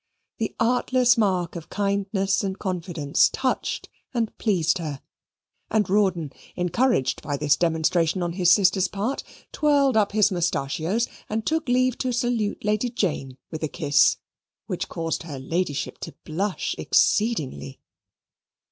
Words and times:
The 0.39 0.55
artless 0.59 1.15
mark 1.15 1.55
of 1.55 1.69
kindness 1.69 2.43
and 2.43 2.57
confidence 2.57 3.29
touched 3.31 3.87
and 4.15 4.35
pleased 4.39 4.79
her; 4.79 4.99
and 5.69 5.87
Rawdon, 5.87 6.33
encouraged 6.55 7.21
by 7.21 7.37
this 7.37 7.55
demonstration 7.55 8.23
on 8.23 8.33
his 8.33 8.51
sister's 8.51 8.87
part, 8.87 9.23
twirled 9.51 9.95
up 9.95 10.13
his 10.13 10.31
mustachios 10.31 11.07
and 11.29 11.45
took 11.45 11.69
leave 11.69 11.99
to 11.99 12.11
salute 12.11 12.65
Lady 12.65 12.89
Jane 12.89 13.37
with 13.51 13.61
a 13.61 13.67
kiss, 13.67 14.17
which 14.65 14.89
caused 14.89 15.21
her 15.21 15.37
Ladyship 15.37 15.99
to 15.99 16.15
blush 16.23 16.73
exceedingly. 16.79 17.79